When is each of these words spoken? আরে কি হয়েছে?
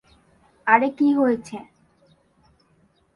আরে 0.67 0.89
কি 0.97 1.07
হয়েছে? 1.13 1.57